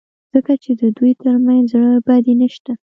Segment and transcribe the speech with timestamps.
[0.33, 2.71] ځکه چې د دوی ترمنځ زړه بدي نشته.